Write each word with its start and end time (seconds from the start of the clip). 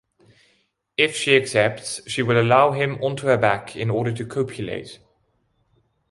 If 0.97 1.15
she 1.15 1.35
accepts, 1.37 2.01
she 2.09 2.23
will 2.23 2.41
allow 2.41 2.71
him 2.71 2.95
onto 3.03 3.27
her 3.27 3.37
back 3.37 3.75
in 3.75 3.91
order 3.91 4.11
to 4.11 4.25
copulate. 4.25 4.97